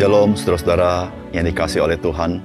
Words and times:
Shalom 0.00 0.32
saudara-saudara 0.32 1.12
yang 1.36 1.44
dikasih 1.44 1.84
oleh 1.84 2.00
Tuhan. 2.00 2.40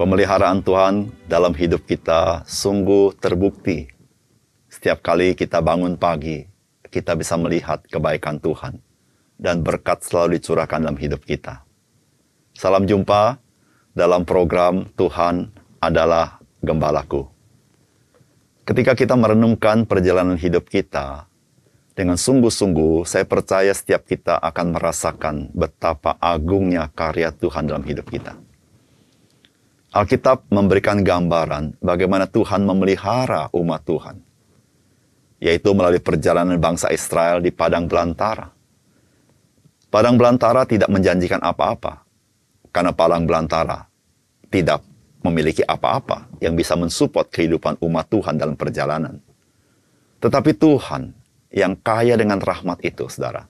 Pemeliharaan 0.00 0.64
Tuhan 0.64 1.12
dalam 1.28 1.52
hidup 1.52 1.84
kita 1.84 2.48
sungguh 2.48 3.12
terbukti. 3.20 3.92
Setiap 4.64 5.04
kali 5.04 5.36
kita 5.36 5.60
bangun 5.60 6.00
pagi, 6.00 6.48
kita 6.88 7.12
bisa 7.12 7.36
melihat 7.36 7.84
kebaikan 7.92 8.40
Tuhan. 8.40 8.80
Dan 9.36 9.60
berkat 9.60 10.00
selalu 10.00 10.40
dicurahkan 10.40 10.88
dalam 10.88 10.96
hidup 10.96 11.20
kita. 11.28 11.60
Salam 12.56 12.88
jumpa 12.88 13.36
dalam 13.92 14.24
program 14.24 14.88
Tuhan 14.96 15.52
adalah 15.76 16.40
Gembalaku. 16.64 17.28
Ketika 18.64 18.96
kita 18.96 19.12
merenungkan 19.12 19.84
perjalanan 19.84 20.40
hidup 20.40 20.72
kita, 20.72 21.28
dengan 21.94 22.18
sungguh-sungguh, 22.18 23.06
saya 23.06 23.22
percaya 23.22 23.70
setiap 23.70 24.02
kita 24.02 24.42
akan 24.42 24.74
merasakan 24.74 25.54
betapa 25.54 26.18
agungnya 26.18 26.90
karya 26.90 27.30
Tuhan 27.30 27.70
dalam 27.70 27.86
hidup 27.86 28.10
kita. 28.10 28.34
Alkitab 29.94 30.50
memberikan 30.50 31.06
gambaran 31.06 31.78
bagaimana 31.78 32.26
Tuhan 32.26 32.66
memelihara 32.66 33.46
umat 33.54 33.86
Tuhan, 33.86 34.18
yaitu 35.38 35.70
melalui 35.70 36.02
perjalanan 36.02 36.58
bangsa 36.58 36.90
Israel 36.90 37.38
di 37.38 37.54
padang 37.54 37.86
belantara. 37.86 38.50
Padang 39.86 40.18
belantara 40.18 40.66
tidak 40.66 40.90
menjanjikan 40.90 41.38
apa-apa, 41.38 42.02
karena 42.74 42.90
padang 42.90 43.22
belantara 43.22 43.86
tidak 44.50 44.82
memiliki 45.22 45.62
apa-apa 45.62 46.26
yang 46.42 46.58
bisa 46.58 46.74
mensupport 46.74 47.30
kehidupan 47.30 47.78
umat 47.78 48.10
Tuhan 48.10 48.34
dalam 48.34 48.58
perjalanan. 48.58 49.22
Tetapi 50.18 50.58
Tuhan 50.58 51.23
yang 51.54 51.78
kaya 51.78 52.18
dengan 52.18 52.42
rahmat 52.42 52.82
itu, 52.82 53.06
saudara, 53.06 53.46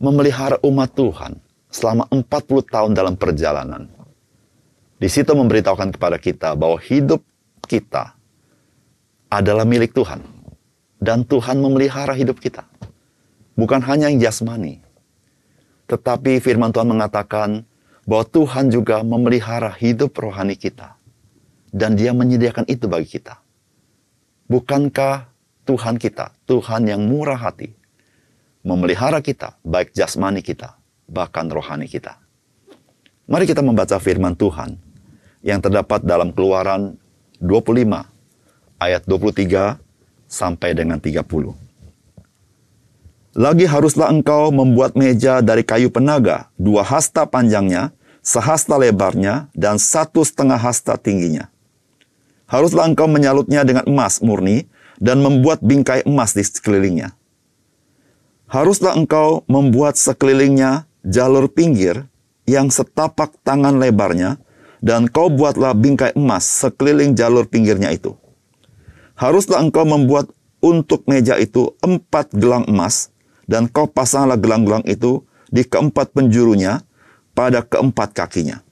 memelihara 0.00 0.56
umat 0.64 0.96
Tuhan 0.96 1.36
selama 1.68 2.08
40 2.08 2.24
tahun 2.64 2.92
dalam 2.96 3.20
perjalanan. 3.20 3.92
Di 4.96 5.06
situ 5.12 5.36
memberitahukan 5.36 5.94
kepada 5.94 6.16
kita 6.16 6.56
bahwa 6.56 6.80
hidup 6.80 7.20
kita 7.68 8.16
adalah 9.28 9.68
milik 9.68 9.92
Tuhan. 9.92 10.24
Dan 10.98 11.22
Tuhan 11.22 11.62
memelihara 11.62 12.10
hidup 12.16 12.42
kita. 12.42 12.66
Bukan 13.54 13.78
hanya 13.86 14.10
yang 14.10 14.18
jasmani. 14.18 14.82
Tetapi 15.86 16.42
firman 16.42 16.74
Tuhan 16.74 16.90
mengatakan 16.90 17.62
bahwa 18.02 18.26
Tuhan 18.26 18.74
juga 18.74 19.06
memelihara 19.06 19.70
hidup 19.78 20.18
rohani 20.18 20.58
kita. 20.58 20.98
Dan 21.70 21.94
dia 21.94 22.10
menyediakan 22.10 22.66
itu 22.66 22.90
bagi 22.90 23.14
kita. 23.14 23.38
Bukankah 24.50 25.30
Tuhan 25.68 26.00
kita, 26.00 26.32
Tuhan 26.48 26.88
yang 26.88 27.04
murah 27.04 27.36
hati, 27.36 27.76
memelihara 28.64 29.20
kita, 29.20 29.60
baik 29.60 29.92
jasmani 29.92 30.40
kita, 30.40 30.80
bahkan 31.04 31.44
rohani 31.44 31.84
kita. 31.84 32.16
Mari 33.28 33.44
kita 33.44 33.60
membaca 33.60 34.00
firman 34.00 34.32
Tuhan 34.32 34.80
yang 35.44 35.60
terdapat 35.60 36.00
dalam 36.00 36.32
keluaran 36.32 36.96
25 37.44 37.84
ayat 38.80 39.04
23 39.04 39.76
sampai 40.24 40.72
dengan 40.72 40.96
30. 40.96 41.52
Lagi 43.36 43.68
haruslah 43.68 44.08
engkau 44.08 44.48
membuat 44.48 44.96
meja 44.96 45.44
dari 45.44 45.60
kayu 45.68 45.92
penaga, 45.92 46.48
dua 46.56 46.80
hasta 46.80 47.28
panjangnya, 47.28 47.92
sehasta 48.24 48.80
lebarnya, 48.80 49.52
dan 49.52 49.76
satu 49.76 50.24
setengah 50.24 50.56
hasta 50.56 50.96
tingginya. 50.96 51.52
Haruslah 52.48 52.88
engkau 52.88 53.04
menyalutnya 53.04 53.68
dengan 53.68 53.84
emas 53.84 54.24
murni, 54.24 54.64
dan 54.98 55.22
membuat 55.22 55.62
bingkai 55.62 56.06
emas 56.06 56.34
di 56.34 56.42
sekelilingnya. 56.42 57.14
Haruslah 58.48 58.96
engkau 58.96 59.44
membuat 59.46 60.00
sekelilingnya 60.00 60.88
jalur 61.04 61.46
pinggir 61.52 62.08
yang 62.48 62.72
setapak 62.72 63.36
tangan 63.44 63.76
lebarnya, 63.76 64.40
dan 64.80 65.04
kau 65.10 65.28
buatlah 65.28 65.76
bingkai 65.76 66.16
emas 66.16 66.48
sekeliling 66.48 67.12
jalur 67.12 67.44
pinggirnya 67.44 67.92
itu. 67.92 68.16
Haruslah 69.18 69.60
engkau 69.60 69.84
membuat 69.84 70.32
untuk 70.64 71.04
meja 71.04 71.36
itu 71.36 71.76
empat 71.84 72.32
gelang 72.32 72.64
emas, 72.64 73.12
dan 73.44 73.68
kau 73.68 73.84
pasanglah 73.84 74.40
gelang-gelang 74.40 74.82
itu 74.88 75.28
di 75.52 75.60
keempat 75.60 76.16
penjurunya 76.16 76.80
pada 77.36 77.60
keempat 77.60 78.16
kakinya. 78.16 78.64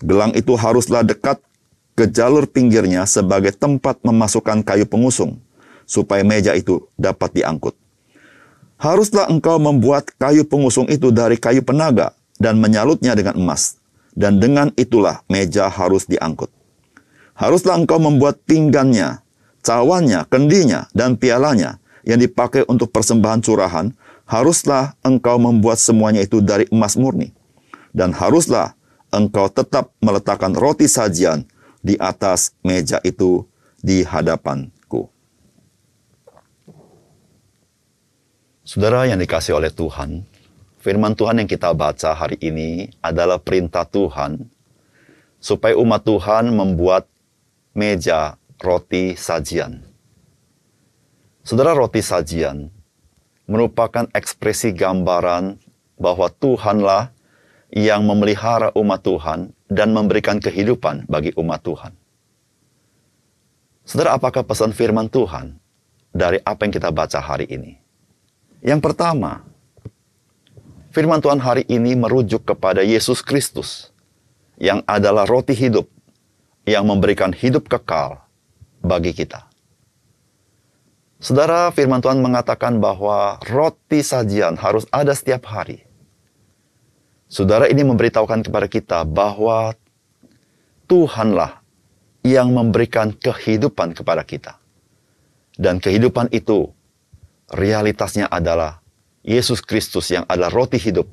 Gelang 0.00 0.32
itu 0.32 0.56
haruslah 0.56 1.04
dekat 1.04 1.44
ke 1.92 2.08
jalur 2.08 2.48
pinggirnya 2.48 3.04
sebagai 3.04 3.52
tempat 3.54 4.00
memasukkan 4.02 4.64
kayu 4.66 4.88
pengusung 4.88 5.43
supaya 5.84 6.24
meja 6.26 6.52
itu 6.56 6.88
dapat 6.98 7.32
diangkut. 7.36 7.76
Haruslah 8.80 9.30
engkau 9.30 9.56
membuat 9.56 10.10
kayu 10.18 10.44
pengusung 10.44 10.90
itu 10.90 11.08
dari 11.14 11.38
kayu 11.38 11.64
penaga 11.64 12.12
dan 12.36 12.58
menyalutnya 12.58 13.14
dengan 13.16 13.38
emas. 13.38 13.80
Dan 14.14 14.38
dengan 14.38 14.70
itulah 14.78 15.26
meja 15.26 15.66
harus 15.66 16.06
diangkut. 16.06 16.52
Haruslah 17.34 17.74
engkau 17.74 17.98
membuat 17.98 18.38
pinggannya, 18.46 19.24
cawannya, 19.66 20.22
kendinya, 20.30 20.86
dan 20.94 21.18
pialanya 21.18 21.82
yang 22.06 22.22
dipakai 22.22 22.62
untuk 22.70 22.94
persembahan 22.94 23.42
curahan. 23.42 23.90
Haruslah 24.24 24.94
engkau 25.02 25.36
membuat 25.36 25.82
semuanya 25.82 26.22
itu 26.22 26.38
dari 26.38 26.70
emas 26.70 26.94
murni. 26.94 27.34
Dan 27.90 28.14
haruslah 28.14 28.78
engkau 29.10 29.50
tetap 29.50 29.90
meletakkan 29.98 30.54
roti 30.54 30.86
sajian 30.86 31.42
di 31.82 31.98
atas 31.98 32.54
meja 32.62 33.02
itu 33.02 33.44
di 33.82 34.00
hadapan 34.06 34.72
Saudara 38.64 39.04
yang 39.04 39.20
dikasih 39.20 39.60
oleh 39.60 39.68
Tuhan, 39.68 40.24
firman 40.80 41.12
Tuhan 41.12 41.36
yang 41.36 41.44
kita 41.44 41.76
baca 41.76 42.16
hari 42.16 42.40
ini 42.40 42.88
adalah 43.04 43.36
perintah 43.36 43.84
Tuhan 43.84 44.48
supaya 45.36 45.76
umat 45.76 46.00
Tuhan 46.00 46.48
membuat 46.48 47.04
meja 47.76 48.40
roti 48.56 49.20
sajian. 49.20 49.84
Saudara, 51.44 51.76
roti 51.76 52.00
sajian 52.00 52.72
merupakan 53.44 54.08
ekspresi 54.16 54.72
gambaran 54.72 55.60
bahwa 56.00 56.32
Tuhanlah 56.32 57.12
yang 57.68 58.00
memelihara 58.08 58.72
umat 58.80 59.04
Tuhan 59.04 59.52
dan 59.68 59.92
memberikan 59.92 60.40
kehidupan 60.40 61.04
bagi 61.04 61.36
umat 61.36 61.60
Tuhan. 61.60 61.92
Saudara, 63.84 64.16
apakah 64.16 64.40
pesan 64.40 64.72
firman 64.72 65.12
Tuhan 65.12 65.52
dari 66.16 66.40
apa 66.40 66.64
yang 66.64 66.72
kita 66.72 66.88
baca 66.88 67.20
hari 67.20 67.44
ini? 67.52 67.83
Yang 68.64 68.80
pertama, 68.80 69.44
firman 70.88 71.20
Tuhan 71.20 71.36
hari 71.36 71.68
ini 71.68 71.92
merujuk 71.92 72.48
kepada 72.48 72.80
Yesus 72.80 73.20
Kristus 73.20 73.92
yang 74.56 74.80
adalah 74.88 75.28
roti 75.28 75.52
hidup 75.52 75.84
yang 76.64 76.88
memberikan 76.88 77.36
hidup 77.36 77.68
kekal 77.68 78.24
bagi 78.80 79.12
kita. 79.12 79.44
Saudara, 81.20 81.68
firman 81.76 82.00
Tuhan 82.00 82.24
mengatakan 82.24 82.80
bahwa 82.80 83.36
roti 83.44 84.00
sajian 84.00 84.56
harus 84.56 84.88
ada 84.88 85.12
setiap 85.12 85.44
hari. 85.44 85.84
Saudara 87.28 87.68
ini 87.68 87.84
memberitahukan 87.84 88.48
kepada 88.48 88.64
kita 88.64 89.04
bahwa 89.04 89.76
Tuhanlah 90.88 91.60
yang 92.24 92.48
memberikan 92.48 93.12
kehidupan 93.12 93.92
kepada 93.92 94.24
kita. 94.24 94.56
Dan 95.52 95.84
kehidupan 95.84 96.32
itu 96.32 96.72
realitasnya 97.52 98.30
adalah 98.30 98.80
Yesus 99.24 99.64
Kristus 99.64 100.12
yang 100.12 100.28
adalah 100.28 100.52
roti 100.52 100.76
hidup, 100.76 101.08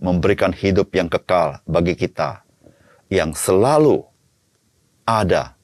memberikan 0.00 0.52
hidup 0.52 0.92
yang 0.96 1.12
kekal 1.12 1.60
bagi 1.68 1.92
kita, 1.92 2.42
yang 3.12 3.36
selalu 3.36 4.04
ada 5.04 5.56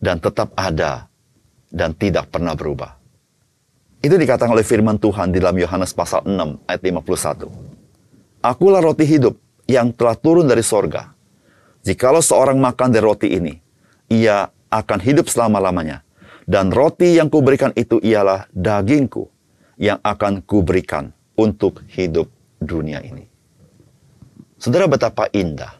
dan 0.00 0.20
tetap 0.20 0.52
ada 0.56 1.08
dan 1.72 1.92
tidak 1.96 2.28
pernah 2.28 2.56
berubah. 2.56 2.96
Itu 4.04 4.14
dikatakan 4.14 4.54
oleh 4.54 4.62
firman 4.62 5.00
Tuhan 5.02 5.34
di 5.34 5.42
dalam 5.42 5.56
Yohanes 5.58 5.90
pasal 5.96 6.22
6 6.22 6.68
ayat 6.68 6.82
51. 6.84 7.50
Akulah 8.44 8.78
roti 8.78 9.02
hidup 9.02 9.34
yang 9.66 9.90
telah 9.90 10.14
turun 10.14 10.46
dari 10.46 10.62
sorga. 10.62 11.10
Jikalau 11.82 12.22
seorang 12.22 12.60
makan 12.62 12.94
dari 12.94 13.02
roti 13.02 13.28
ini, 13.34 13.58
ia 14.06 14.46
akan 14.70 14.98
hidup 15.02 15.26
selama-lamanya. 15.26 16.05
Dan 16.46 16.70
roti 16.70 17.18
yang 17.18 17.26
kuberikan 17.26 17.74
itu 17.74 17.98
ialah 17.98 18.46
dagingku 18.54 19.26
yang 19.82 19.98
akan 19.98 20.46
kuberikan 20.46 21.10
untuk 21.34 21.82
hidup 21.90 22.30
dunia 22.62 23.02
ini. 23.02 23.26
Saudara 24.56 24.86
betapa 24.86 25.26
indah. 25.34 25.74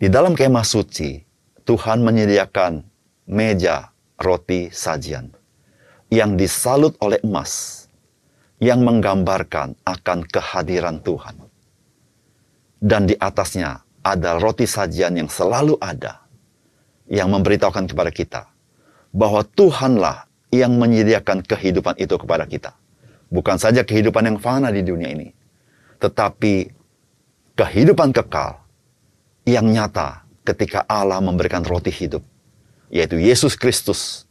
Di 0.00 0.08
dalam 0.08 0.32
kemah 0.32 0.64
suci, 0.64 1.20
Tuhan 1.62 2.00
menyediakan 2.00 2.82
meja 3.30 3.92
roti 4.18 4.72
sajian 4.72 5.30
yang 6.10 6.34
disalut 6.34 6.98
oleh 7.04 7.22
emas 7.22 7.84
yang 8.58 8.82
menggambarkan 8.82 9.78
akan 9.86 10.18
kehadiran 10.26 10.98
Tuhan. 11.04 11.36
Dan 12.80 13.06
di 13.06 13.14
atasnya 13.14 13.84
ada 14.02 14.40
roti 14.40 14.64
sajian 14.64 15.14
yang 15.20 15.28
selalu 15.28 15.76
ada 15.78 16.24
yang 17.06 17.28
memberitahukan 17.30 17.86
kepada 17.86 18.10
kita 18.10 18.49
bahwa 19.10 19.42
Tuhanlah 19.42 20.30
yang 20.50 20.74
menyediakan 20.78 21.46
kehidupan 21.46 21.98
itu 21.98 22.14
kepada 22.18 22.46
kita. 22.46 22.74
Bukan 23.30 23.58
saja 23.62 23.86
kehidupan 23.86 24.26
yang 24.26 24.38
fana 24.42 24.74
di 24.74 24.82
dunia 24.82 25.14
ini, 25.14 25.30
tetapi 26.02 26.66
kehidupan 27.54 28.10
kekal 28.10 28.58
yang 29.46 29.70
nyata 29.70 30.26
ketika 30.42 30.82
Allah 30.90 31.22
memberikan 31.22 31.62
roti 31.62 31.94
hidup, 31.94 32.26
yaitu 32.90 33.22
Yesus 33.22 33.54
Kristus 33.54 34.26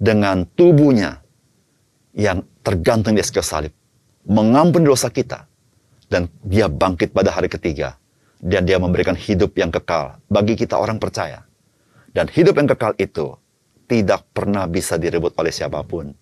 dengan 0.00 0.48
tubuhnya 0.56 1.20
yang 2.16 2.40
tergantung 2.64 3.12
di 3.12 3.20
atas 3.20 3.44
salib, 3.44 3.76
mengampuni 4.24 4.88
dosa 4.88 5.12
kita, 5.12 5.44
dan 6.08 6.32
dia 6.40 6.72
bangkit 6.72 7.12
pada 7.12 7.36
hari 7.36 7.52
ketiga, 7.52 8.00
dan 8.40 8.64
dia 8.64 8.80
memberikan 8.80 9.12
hidup 9.12 9.52
yang 9.60 9.68
kekal 9.68 10.16
bagi 10.32 10.56
kita 10.56 10.80
orang 10.80 10.96
percaya. 10.96 11.44
Dan 12.10 12.26
hidup 12.26 12.56
yang 12.56 12.66
kekal 12.72 12.96
itu 12.98 13.36
tidak 13.90 14.22
pernah 14.30 14.70
bisa 14.70 14.94
direbut 14.94 15.34
oleh 15.34 15.50
siapa 15.50 15.82
pun, 15.82 16.14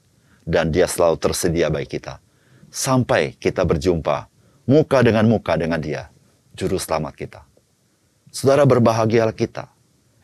dan 0.48 0.72
dia 0.72 0.88
selalu 0.88 1.20
tersedia 1.20 1.68
bagi 1.68 2.00
kita. 2.00 2.16
Sampai 2.72 3.36
kita 3.36 3.60
berjumpa 3.68 4.24
muka 4.64 5.04
dengan 5.04 5.28
muka 5.28 5.60
dengan 5.60 5.76
dia, 5.76 6.08
juru 6.56 6.80
selamat 6.80 7.12
kita. 7.12 7.40
Saudara 8.32 8.64
berbahagialah 8.64 9.36
kita 9.36 9.68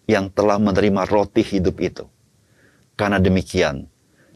yang 0.09 0.33
telah 0.33 0.57
menerima 0.57 1.05
roti 1.05 1.45
hidup 1.45 1.77
itu. 1.85 2.09
Karena 2.97 3.21
demikian, 3.21 3.85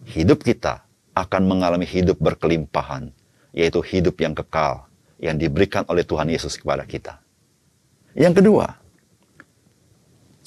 hidup 0.05 0.45
kita 0.45 0.85
akan 1.17 1.49
mengalami 1.49 1.89
hidup 1.89 2.21
berkelimpahan, 2.21 3.09
yaitu 3.57 3.81
hidup 3.81 4.21
yang 4.21 4.37
kekal 4.37 4.85
yang 5.17 5.41
diberikan 5.41 5.89
oleh 5.89 6.05
Tuhan 6.05 6.29
Yesus 6.29 6.61
kepada 6.61 6.85
kita. 6.85 7.25
Yang 8.13 8.45
kedua, 8.45 8.77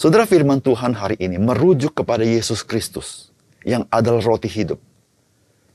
saudara 0.02 0.26
firman 0.26 0.58
Tuhan 0.66 0.98
hari 0.98 1.14
ini 1.22 1.38
merujuk 1.38 1.94
kepada 1.94 2.26
Yesus 2.26 2.66
Kristus 2.66 3.30
yang 3.62 3.86
adalah 3.94 4.26
roti 4.26 4.50
hidup, 4.50 4.82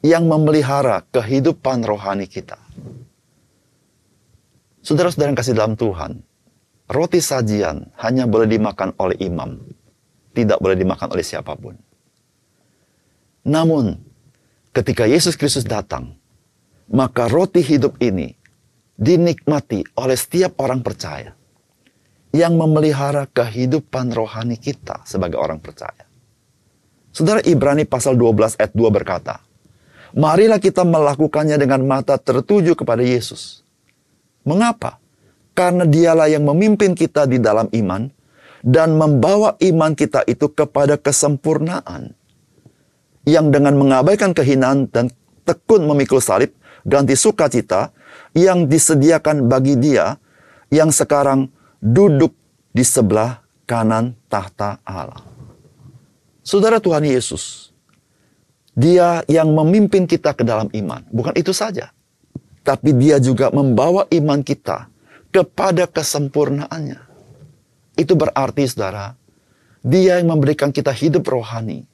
yang 0.02 0.26
memelihara 0.26 1.06
kehidupan 1.14 1.86
rohani 1.86 2.26
kita. 2.26 2.58
Saudara-saudara 4.82 5.30
yang 5.30 5.38
kasih 5.38 5.54
dalam 5.54 5.78
Tuhan, 5.78 6.26
roti 6.90 7.22
sajian 7.22 7.86
hanya 8.02 8.26
boleh 8.26 8.50
dimakan 8.50 8.98
oleh 8.98 9.14
imam, 9.22 9.62
tidak 10.34 10.58
boleh 10.58 10.74
dimakan 10.74 11.14
oleh 11.14 11.22
siapa 11.22 11.54
pun. 11.54 11.78
Namun, 13.46 13.94
ketika 14.74 15.06
Yesus 15.06 15.38
Kristus 15.38 15.62
datang, 15.62 16.18
maka 16.90 17.30
roti 17.30 17.62
hidup 17.62 17.94
ini 18.02 18.34
dinikmati 18.98 19.86
oleh 19.94 20.18
setiap 20.18 20.58
orang 20.58 20.82
percaya 20.82 21.30
yang 22.36 22.60
memelihara 22.60 23.24
kehidupan 23.32 24.12
rohani 24.12 24.60
kita 24.60 25.00
sebagai 25.08 25.40
orang 25.40 25.56
percaya. 25.56 26.04
Saudara 27.16 27.40
Ibrani 27.40 27.88
pasal 27.88 28.20
12 28.20 28.60
ayat 28.60 28.72
2 28.76 28.92
berkata, 28.92 29.40
Marilah 30.12 30.60
kita 30.60 30.84
melakukannya 30.84 31.56
dengan 31.56 31.80
mata 31.88 32.20
tertuju 32.20 32.76
kepada 32.76 33.00
Yesus 33.00 33.66
Mengapa? 34.46 35.02
Karena 35.58 35.82
dialah 35.82 36.30
yang 36.30 36.46
memimpin 36.46 36.94
kita 36.94 37.26
di 37.26 37.42
dalam 37.42 37.66
iman 37.74 38.06
dan 38.62 38.94
membawa 38.94 39.58
iman 39.58 39.92
kita 39.98 40.22
itu 40.30 40.46
kepada 40.54 40.94
kesempurnaan. 40.94 42.14
Yang 43.26 43.46
dengan 43.50 43.74
mengabaikan 43.74 44.30
kehinaan 44.30 44.86
dan 44.86 45.10
tekun 45.42 45.82
memikul 45.82 46.22
salib, 46.22 46.54
ganti 46.86 47.18
sukacita 47.18 47.90
yang 48.38 48.70
disediakan 48.70 49.50
bagi 49.50 49.74
dia 49.74 50.14
yang 50.70 50.94
sekarang 50.94 51.50
duduk 51.82 52.32
di 52.72 52.84
sebelah 52.84 53.40
kanan 53.64 54.16
tahta 54.30 54.80
Allah. 54.84 55.22
Saudara 56.46 56.78
Tuhan 56.78 57.02
Yesus, 57.02 57.74
dia 58.76 59.24
yang 59.26 59.50
memimpin 59.50 60.06
kita 60.06 60.36
ke 60.36 60.46
dalam 60.46 60.70
iman. 60.70 61.02
Bukan 61.10 61.34
itu 61.34 61.50
saja 61.50 61.90
tapi 62.66 62.90
dia 62.98 63.22
juga 63.22 63.54
membawa 63.54 64.10
iman 64.10 64.42
kita 64.42 64.90
kepada 65.30 65.86
kesempurnaannya. 65.86 66.98
Itu 67.94 68.18
berarti 68.18 68.66
saudara, 68.66 69.14
dia 69.86 70.18
yang 70.18 70.34
memberikan 70.34 70.74
kita 70.74 70.90
hidup 70.90 71.30
rohani 71.30 71.86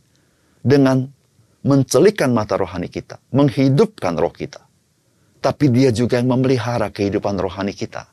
dengan 0.64 1.12
mencelikan 1.60 2.32
mata 2.32 2.56
rohani 2.56 2.88
kita, 2.88 3.20
menghidupkan 3.36 4.16
roh 4.16 4.32
kita. 4.32 4.64
Tapi 5.44 5.68
dia 5.68 5.92
juga 5.92 6.16
yang 6.16 6.32
memelihara 6.32 6.88
kehidupan 6.88 7.36
rohani 7.36 7.76
kita 7.76 8.08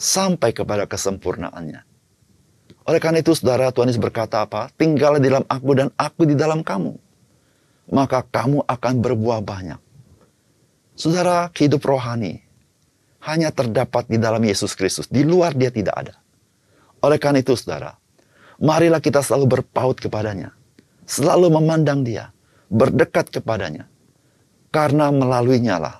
sampai 0.00 0.56
kepada 0.56 0.88
kesempurnaannya. 0.88 1.84
Oleh 2.88 3.00
karena 3.04 3.20
itu 3.20 3.36
saudara 3.36 3.68
Tuhan 3.68 3.92
Yesus 3.92 4.00
berkata 4.00 4.48
apa? 4.48 4.72
Tinggallah 4.72 5.20
di 5.20 5.28
dalam 5.28 5.44
aku 5.44 5.70
dan 5.76 5.92
aku 6.00 6.24
di 6.24 6.32
dalam 6.32 6.64
kamu. 6.64 6.96
Maka 7.92 8.24
kamu 8.24 8.64
akan 8.64 8.94
berbuah 9.02 9.44
banyak 9.44 9.90
Saudara, 11.00 11.48
hidup 11.56 11.80
rohani 11.88 12.44
hanya 13.24 13.48
terdapat 13.48 14.04
di 14.04 14.20
dalam 14.20 14.44
Yesus 14.44 14.76
Kristus. 14.76 15.08
Di 15.08 15.24
luar 15.24 15.56
dia 15.56 15.72
tidak 15.72 15.96
ada. 15.96 16.14
Oleh 17.00 17.16
karena 17.16 17.40
itu, 17.40 17.56
saudara, 17.56 17.96
marilah 18.60 19.00
kita 19.00 19.24
selalu 19.24 19.56
berpaut 19.56 19.96
kepadanya. 19.96 20.52
Selalu 21.08 21.56
memandang 21.56 22.04
dia, 22.04 22.36
berdekat 22.68 23.32
kepadanya. 23.32 23.88
Karena 24.68 25.08
melaluinya 25.08 25.80
lah 25.80 25.96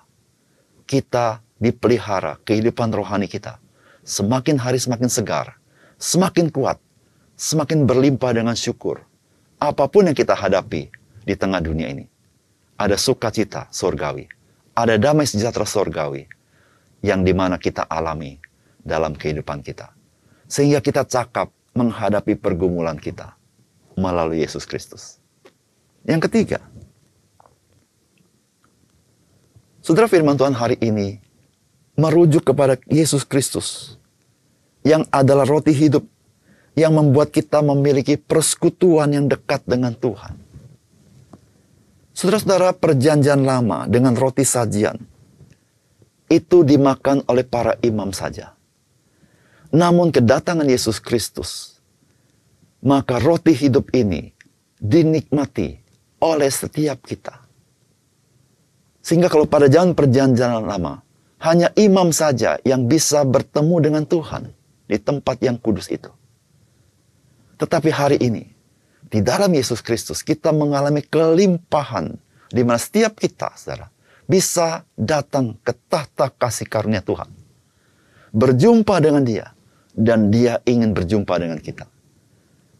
kita 0.84 1.40
dipelihara 1.56 2.36
kehidupan 2.44 2.92
rohani 2.92 3.24
kita. 3.24 3.56
Semakin 4.10 4.58
hari 4.58 4.82
semakin 4.82 5.06
segar, 5.06 5.54
semakin 5.94 6.50
kuat, 6.50 6.82
semakin 7.38 7.86
berlimpah 7.86 8.34
dengan 8.34 8.58
syukur. 8.58 9.06
Apa 9.62 9.86
pun 9.86 10.10
yang 10.10 10.18
kita 10.18 10.34
hadapi 10.34 10.90
di 11.22 11.34
tengah 11.38 11.62
dunia 11.62 11.94
ini. 11.94 12.10
Ada 12.74 12.98
sukacita 12.98 13.70
surgawi 13.70 14.26
ada 14.74 14.96
damai 14.96 15.28
sejahtera 15.28 15.68
sorgawi 15.68 16.24
yang 17.04 17.20
di 17.20 17.36
mana 17.36 17.60
kita 17.60 17.84
alami 17.84 18.40
dalam 18.80 19.12
kehidupan 19.12 19.60
kita. 19.60 19.92
Sehingga 20.50 20.82
kita 20.82 21.06
cakap 21.06 21.52
menghadapi 21.76 22.34
pergumulan 22.40 22.98
kita 22.98 23.36
melalui 23.94 24.42
Yesus 24.42 24.66
Kristus. 24.66 25.20
Yang 26.02 26.30
ketiga, 26.30 26.58
Saudara 29.80 30.12
firman 30.12 30.36
Tuhan 30.36 30.52
hari 30.52 30.76
ini 30.84 31.24
merujuk 31.96 32.44
kepada 32.44 32.76
Yesus 32.84 33.24
Kristus 33.24 33.96
yang 34.86 35.04
adalah 35.12 35.44
roti 35.44 35.72
hidup 35.76 36.04
yang 36.78 36.96
membuat 36.96 37.34
kita 37.34 37.60
memiliki 37.60 38.16
persekutuan 38.16 39.12
yang 39.12 39.26
dekat 39.26 39.60
dengan 39.66 39.92
Tuhan. 39.92 40.38
Saudara-saudara, 42.14 42.76
perjanjian 42.76 43.42
lama 43.44 43.88
dengan 43.88 44.12
roti 44.12 44.44
sajian 44.44 44.96
itu 46.30 46.62
dimakan 46.62 47.26
oleh 47.26 47.42
para 47.42 47.74
imam 47.82 48.14
saja. 48.14 48.54
Namun 49.70 50.10
kedatangan 50.10 50.66
Yesus 50.66 50.98
Kristus, 50.98 51.80
maka 52.82 53.18
roti 53.18 53.54
hidup 53.54 53.90
ini 53.94 54.30
dinikmati 54.78 55.78
oleh 56.22 56.50
setiap 56.50 57.02
kita. 57.06 57.40
Sehingga 59.00 59.32
kalau 59.32 59.48
pada 59.48 59.66
zaman 59.70 59.96
perjanjian 59.96 60.60
lama, 60.60 61.00
hanya 61.40 61.72
imam 61.72 62.12
saja 62.12 62.60
yang 62.68 62.84
bisa 62.84 63.24
bertemu 63.24 63.76
dengan 63.80 64.04
Tuhan 64.04 64.59
di 64.90 64.98
tempat 64.98 65.38
yang 65.38 65.54
kudus 65.54 65.86
itu. 65.86 66.10
Tetapi 67.62 67.90
hari 67.94 68.18
ini, 68.18 68.50
di 69.06 69.22
dalam 69.22 69.54
Yesus 69.54 69.78
Kristus 69.78 70.26
kita 70.26 70.50
mengalami 70.50 71.06
kelimpahan 71.06 72.18
di 72.50 72.66
mana 72.66 72.82
setiap 72.82 73.14
kita, 73.14 73.54
saudara, 73.54 73.86
bisa 74.26 74.82
datang 74.98 75.54
ke 75.62 75.70
tahta 75.86 76.34
kasih 76.34 76.66
karunia 76.66 76.98
Tuhan. 77.02 77.30
Berjumpa 78.34 78.98
dengan 78.98 79.22
dia 79.22 79.54
dan 79.94 80.34
dia 80.34 80.58
ingin 80.66 80.90
berjumpa 80.90 81.34
dengan 81.38 81.62
kita. 81.62 81.86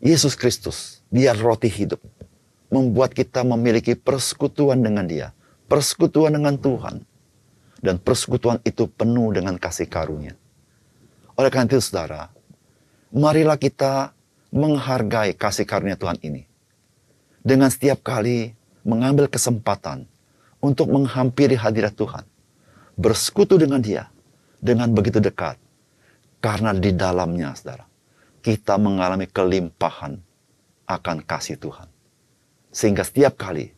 Yesus 0.03 0.35
Kristus, 0.35 1.05
dia 1.13 1.37
roti 1.37 1.69
hidup. 1.69 2.01
Membuat 2.71 3.13
kita 3.13 3.43
memiliki 3.43 3.99
persekutuan 3.99 4.79
dengan 4.81 5.05
dia. 5.05 5.35
Persekutuan 5.67 6.39
dengan 6.39 6.55
Tuhan. 6.55 7.03
Dan 7.83 7.99
persekutuan 7.99 8.63
itu 8.63 8.87
penuh 8.87 9.35
dengan 9.35 9.59
kasih 9.59 9.91
karunia. 9.91 10.40
Oleh 11.41 11.49
karena 11.49 11.73
itu 11.73 11.81
saudara, 11.81 12.29
marilah 13.09 13.57
kita 13.57 14.13
menghargai 14.53 15.33
kasih 15.33 15.65
karunia 15.65 15.97
Tuhan 15.97 16.21
ini. 16.21 16.45
Dengan 17.41 17.73
setiap 17.73 18.05
kali 18.05 18.53
mengambil 18.85 19.25
kesempatan 19.25 20.05
untuk 20.61 20.93
menghampiri 20.93 21.57
hadirat 21.57 21.97
Tuhan. 21.97 22.29
Bersekutu 23.01 23.57
dengan 23.57 23.81
dia 23.81 24.13
dengan 24.61 24.93
begitu 24.93 25.17
dekat. 25.17 25.57
Karena 26.45 26.77
di 26.77 26.93
dalamnya, 26.93 27.57
saudara, 27.57 27.89
kita 28.45 28.77
mengalami 28.77 29.25
kelimpahan 29.25 30.21
akan 30.85 31.17
kasih 31.25 31.57
Tuhan. 31.57 31.89
Sehingga 32.69 33.01
setiap 33.01 33.41
kali 33.41 33.73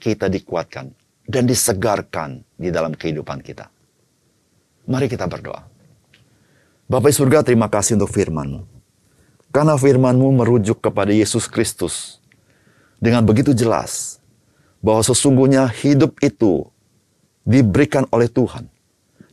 kita 0.00 0.32
dikuatkan 0.32 0.88
dan 1.28 1.44
disegarkan 1.44 2.40
di 2.56 2.72
dalam 2.72 2.96
kehidupan 2.96 3.44
kita. 3.44 3.68
Mari 4.88 5.12
kita 5.12 5.28
berdoa. 5.28 5.73
Bapak 6.94 7.10
surga 7.10 7.42
terima 7.42 7.66
kasih 7.66 7.98
untuk 7.98 8.14
firman-Mu. 8.14 8.70
Karena 9.50 9.74
firman-Mu 9.74 10.30
merujuk 10.30 10.78
kepada 10.78 11.10
Yesus 11.10 11.50
Kristus 11.50 12.22
dengan 13.02 13.26
begitu 13.26 13.50
jelas 13.50 14.22
bahwa 14.78 15.02
sesungguhnya 15.02 15.66
hidup 15.74 16.14
itu 16.22 16.70
diberikan 17.42 18.06
oleh 18.14 18.30
Tuhan 18.30 18.70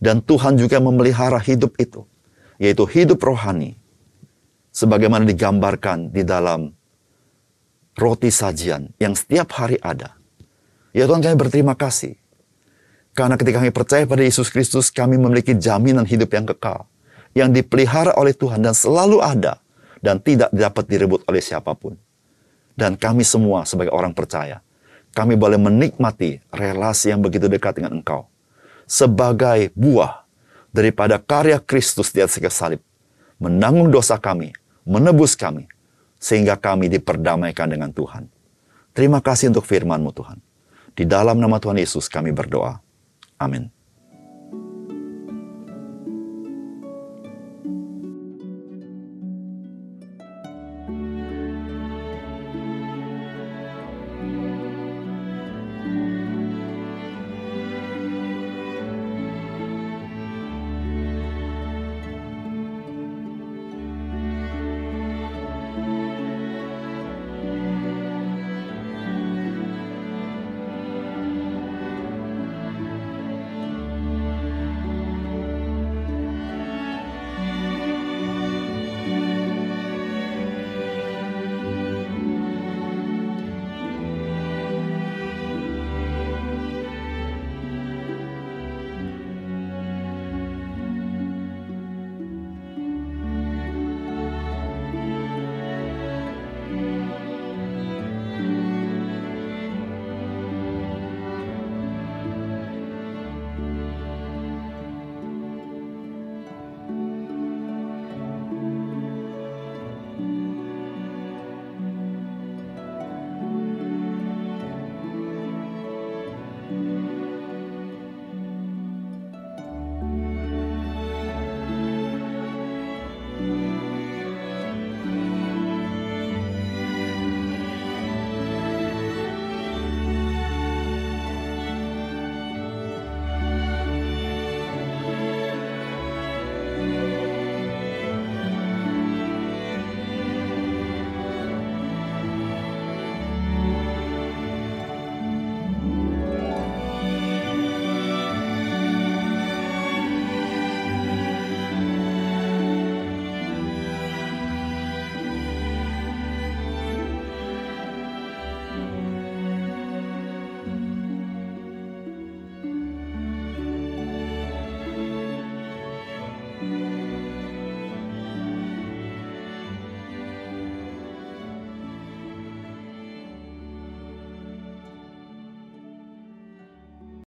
Dan 0.01 0.25
Tuhan 0.25 0.58
juga 0.58 0.82
memelihara 0.82 1.38
hidup 1.38 1.77
itu, 1.77 2.01
yaitu 2.58 2.89
hidup 2.89 3.22
rohani, 3.22 3.77
sebagaimana 4.74 5.30
digambarkan 5.30 6.10
di 6.10 6.25
dalam 6.25 6.74
roti 7.94 8.34
sajian 8.34 8.89
yang 8.98 9.13
setiap 9.13 9.53
hari 9.53 9.77
ada. 9.77 10.18
Ya 10.98 11.06
Tuhan 11.06 11.22
kami 11.22 11.38
berterima 11.38 11.77
kasih. 11.77 12.18
Karena 13.13 13.38
ketika 13.38 13.62
kami 13.62 13.70
percaya 13.70 14.10
pada 14.10 14.25
Yesus 14.25 14.50
Kristus, 14.50 14.89
kami 14.89 15.22
memiliki 15.22 15.53
jaminan 15.53 16.10
hidup 16.10 16.34
yang 16.34 16.50
kekal. 16.50 16.89
Yang 17.32 17.64
dipelihara 17.64 18.16
oleh 18.20 18.36
Tuhan 18.36 18.60
dan 18.64 18.76
selalu 18.76 19.24
ada. 19.24 19.60
Dan 20.02 20.18
tidak 20.18 20.50
dapat 20.50 20.90
direbut 20.90 21.22
oleh 21.30 21.40
siapa 21.46 21.78
pun. 21.78 21.94
Dan 22.74 22.98
kami 22.98 23.22
semua 23.22 23.70
sebagai 23.70 23.94
orang 23.94 24.18
percaya, 24.18 24.66
kami 25.14 25.38
boleh 25.38 25.62
menikmati 25.62 26.42
relasi 26.50 27.14
yang 27.14 27.22
begitu 27.22 27.46
dekat 27.46 27.78
dengan 27.78 28.02
Engkau. 28.02 28.26
Sebagai 28.90 29.70
buah 29.78 30.26
daripada 30.74 31.20
karya 31.20 31.60
Kristus 31.62 32.10
di 32.10 32.24
atas 32.24 32.40
salib. 32.56 32.82
Menanggung 33.38 33.92
dosa 33.92 34.18
kami, 34.18 34.56
menebus 34.88 35.38
kami, 35.38 35.68
sehingga 36.18 36.56
kami 36.58 36.88
diperdamaikan 36.88 37.70
dengan 37.70 37.90
Tuhan. 37.94 38.30
Terima 38.94 39.20
kasih 39.20 39.50
untuk 39.50 39.66
firman-Mu 39.66 40.12
Tuhan. 40.14 40.38
Di 40.94 41.08
dalam 41.08 41.40
nama 41.40 41.58
Tuhan 41.58 41.80
Yesus 41.80 42.12
kami 42.12 42.36
berdoa. 42.36 42.78
Amin. 43.40 43.81